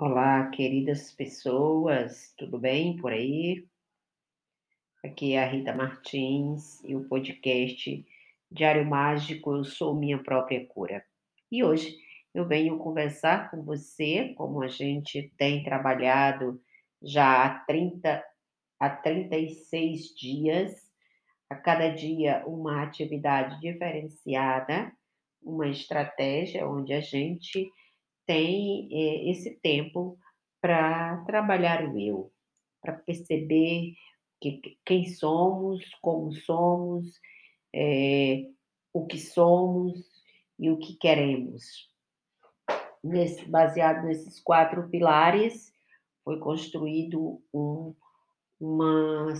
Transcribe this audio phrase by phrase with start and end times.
[0.00, 3.66] Olá, queridas pessoas, tudo bem por aí?
[5.04, 8.06] Aqui é a Rita Martins e o podcast
[8.48, 11.04] Diário Mágico Eu Sou Minha Própria Cura.
[11.50, 11.96] E hoje
[12.32, 16.62] eu venho conversar com você, como a gente tem trabalhado
[17.02, 18.24] já há 30
[18.78, 20.92] a 36 dias,
[21.50, 24.92] a cada dia uma atividade diferenciada,
[25.42, 27.68] uma estratégia onde a gente
[28.28, 30.18] tem eh, esse tempo
[30.60, 32.30] para trabalhar o eu,
[32.82, 33.94] para perceber
[34.38, 37.10] que, quem somos, como somos,
[37.74, 38.50] eh,
[38.92, 39.98] o que somos
[40.58, 41.88] e o que queremos.
[43.02, 45.72] Nesse, baseado nesses quatro pilares,
[46.22, 47.94] foi construído um,
[48.60, 49.32] um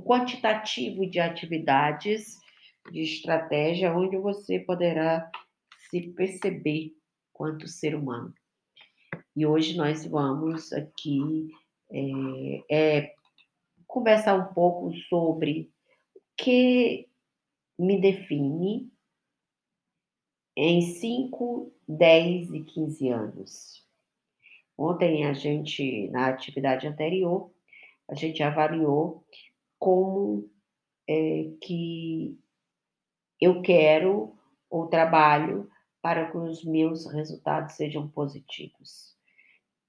[0.00, 2.40] quantitativo de atividades,
[2.90, 5.30] de estratégia, onde você poderá
[5.88, 6.92] se perceber
[7.42, 8.32] quanto ser humano.
[9.34, 11.50] E hoje nós vamos aqui
[11.90, 13.14] é, é,
[13.84, 15.68] conversar um pouco sobre
[16.14, 17.08] o que
[17.76, 18.88] me define
[20.56, 23.88] em 5, 10 e 15 anos.
[24.78, 27.52] Ontem a gente, na atividade anterior,
[28.08, 29.26] a gente avaliou
[29.80, 30.48] como
[31.10, 32.38] é, que
[33.40, 34.38] eu quero
[34.70, 35.68] ou trabalho
[36.02, 39.16] para que os meus resultados sejam positivos.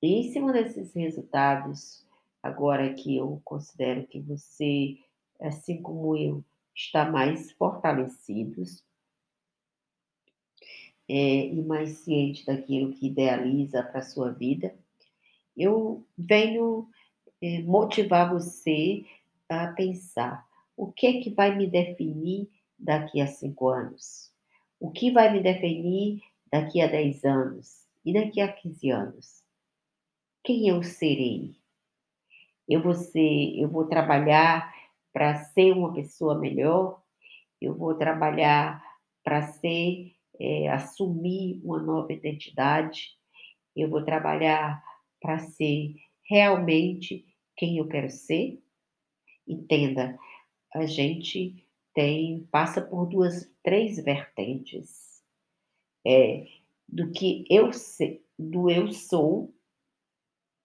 [0.00, 2.02] E em cima desses resultados,
[2.42, 4.96] agora que eu considero que você,
[5.38, 6.42] assim como eu,
[6.74, 8.82] está mais fortalecidos
[11.06, 14.74] é, e mais ciente daquilo que idealiza para a sua vida,
[15.54, 16.88] eu venho
[17.42, 19.04] é, motivar você
[19.48, 24.27] a pensar o que é que vai me definir daqui a cinco anos
[24.80, 29.42] o que vai me definir daqui a 10 anos e daqui a 15 anos?
[30.44, 31.56] Quem eu serei?
[32.68, 34.72] Eu vou ser, eu vou trabalhar
[35.12, 37.02] para ser uma pessoa melhor?
[37.60, 38.82] Eu vou trabalhar
[39.24, 43.16] para ser, é, assumir uma nova identidade?
[43.74, 44.82] Eu vou trabalhar
[45.20, 45.96] para ser
[46.28, 48.62] realmente quem eu quero ser?
[49.46, 50.16] Entenda,
[50.74, 51.66] a gente
[51.98, 55.20] tem passa por duas, três vertentes.
[56.06, 56.46] É,
[56.88, 59.52] do que eu sei, do eu sou,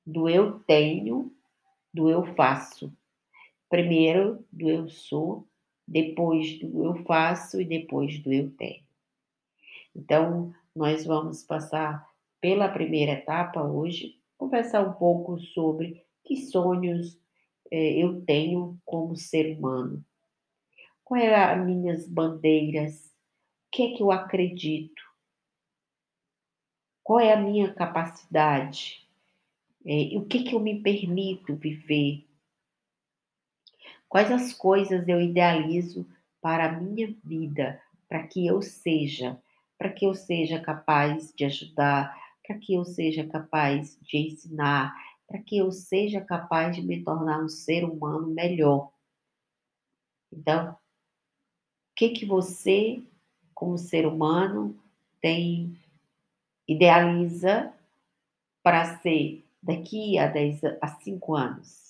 [0.06, 1.36] do eu tenho,
[1.92, 2.96] do eu faço.
[3.68, 5.48] Primeiro do eu sou,
[5.88, 8.84] depois do eu faço e depois do eu tenho.
[9.96, 12.08] Então, nós vamos passar
[12.40, 17.20] pela primeira etapa hoje, conversar um pouco sobre que sonhos
[17.72, 20.06] é, eu tenho como ser humano
[21.14, 23.06] Quais são as minhas bandeiras?
[23.06, 25.04] O que é que eu acredito?
[27.04, 29.08] Qual é a minha capacidade?
[29.86, 32.28] É, o que, é que eu me permito viver?
[34.10, 36.04] Quais as coisas eu idealizo
[36.42, 39.40] para a minha vida, para que eu seja,
[39.78, 44.96] para que eu seja capaz de ajudar, para que eu seja capaz de ensinar,
[45.28, 48.92] para que eu seja capaz de me tornar um ser humano melhor.
[50.32, 50.76] Então,
[51.96, 53.02] que que você,
[53.54, 54.78] como ser humano,
[55.22, 55.78] tem
[56.68, 57.74] idealiza
[58.64, 61.84] para ser daqui a 10 a 5 anos?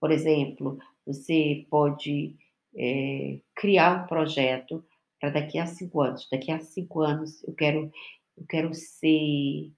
[0.00, 2.34] Por exemplo, você pode
[2.76, 4.84] é, criar um projeto
[5.20, 6.28] para daqui a cinco anos.
[6.30, 7.92] Daqui a cinco anos eu quero,
[8.36, 9.70] eu quero ser.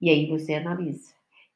[0.00, 1.12] E aí você analisa.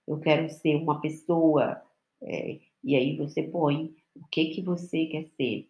[0.07, 1.81] Eu quero ser uma pessoa.
[2.23, 5.69] É, e aí você põe o que que você quer ser.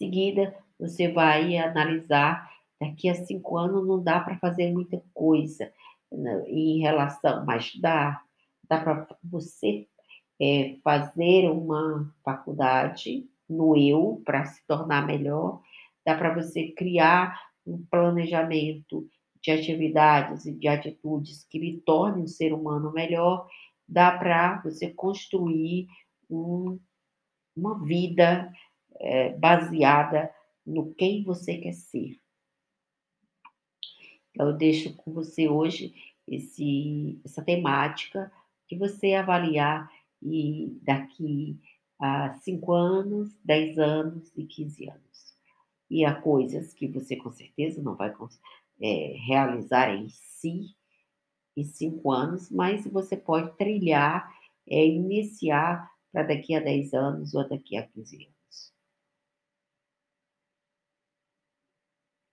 [0.00, 2.50] Seguida, você vai analisar
[2.80, 5.70] daqui a cinco anos não dá para fazer muita coisa
[6.10, 8.18] né, em relação, mas dá,
[8.66, 9.86] dá para você
[10.40, 15.60] é, fazer uma faculdade no eu para se tornar melhor,
[16.02, 19.06] dá para você criar um planejamento
[19.42, 23.46] de atividades e de atitudes que lhe tornem um ser humano melhor,
[23.86, 25.88] dá para você construir
[26.30, 26.80] um,
[27.54, 28.50] uma vida
[29.00, 30.32] é, baseada
[30.64, 32.20] no quem você quer ser.
[34.30, 35.94] Então, eu deixo com você hoje
[36.26, 38.30] esse, essa temática
[38.68, 39.90] de você avaliar
[40.22, 41.58] e daqui
[41.98, 45.34] a 5 anos, 10 anos e 15 anos.
[45.90, 48.14] E há coisas que você com certeza não vai
[48.80, 50.74] é, realizar em si
[51.56, 54.32] em 5 anos, mas você pode trilhar,
[54.68, 58.39] é, iniciar para daqui a 10 anos ou daqui a 15 anos.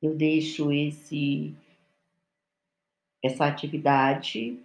[0.01, 1.55] Eu deixo esse
[3.23, 4.59] essa atividade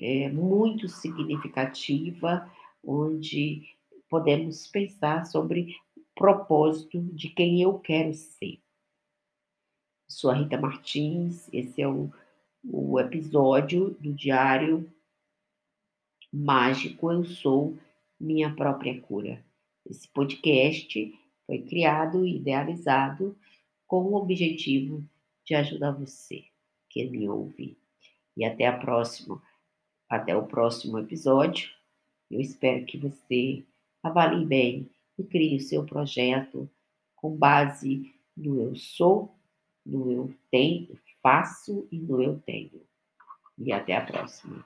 [0.00, 2.50] é, muito significativa,
[2.82, 3.76] onde
[4.08, 8.60] podemos pensar sobre o propósito de quem eu quero ser.
[10.08, 12.10] Sou a Rita Martins, esse é o,
[12.64, 14.90] o episódio do Diário
[16.32, 17.78] Mágico Eu Sou
[18.18, 19.44] Minha Própria Cura.
[19.84, 21.14] Esse podcast
[21.46, 23.36] foi criado e idealizado
[23.88, 25.02] com o objetivo
[25.44, 26.44] de ajudar você
[26.88, 27.76] que me ouve.
[28.36, 29.42] E até a próxima,
[30.08, 31.70] até o próximo episódio.
[32.30, 33.64] Eu espero que você
[34.02, 36.70] avalie bem e crie o seu projeto
[37.16, 39.34] com base no eu sou,
[39.84, 42.82] no eu tenho, faço e no eu tenho.
[43.56, 44.64] E até a próxima.